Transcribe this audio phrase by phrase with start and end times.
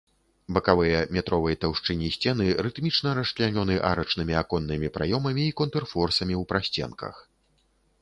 [0.55, 7.27] Бакавыя метровай таўшчыні сцены рытмічна расчлянёны арачнымі аконнымі праёмамі і контрфорсамі ў прасценках.